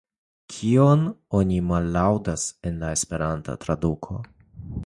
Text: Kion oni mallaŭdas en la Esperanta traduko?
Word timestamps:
Kion 0.53 1.03
oni 1.41 1.59
mallaŭdas 1.73 2.49
en 2.71 2.83
la 2.85 2.93
Esperanta 2.97 3.59
traduko? 3.67 4.23